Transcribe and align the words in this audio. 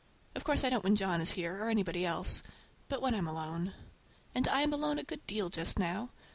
Of 0.33 0.43
course 0.43 0.63
I 0.63 0.71
don't 0.71 0.83
when 0.83 0.95
John 0.95 1.21
is 1.21 1.33
here, 1.33 1.63
or 1.63 1.69
anybody 1.69 2.03
else, 2.07 2.41
but 2.89 3.03
when 3.03 3.13
I 3.13 3.19
am 3.19 3.27
alone. 3.27 3.75
And 4.33 4.47
I 4.47 4.61
am 4.61 4.73
alone 4.73 4.97
a 4.97 5.03
good 5.03 5.23
deal 5.27 5.49
just 5.49 5.77
now. 5.77 6.09